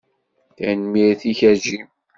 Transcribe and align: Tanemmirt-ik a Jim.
Tanemmirt-ik 0.55 1.39
a 1.49 1.53
Jim. 1.61 1.87